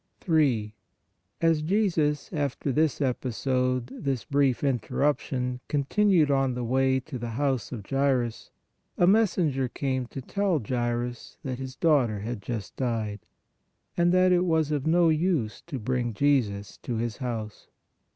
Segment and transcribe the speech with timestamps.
[0.21, 0.73] 3.
[1.41, 7.29] As Jesus, after this episode, this brief inter ruption, continued on the way to the
[7.37, 8.49] house of Jairus,
[8.97, 13.19] a messenger came to tell Jairus that his daughter had just died,
[13.95, 17.67] and that it was of no use to bring Jesus to his house.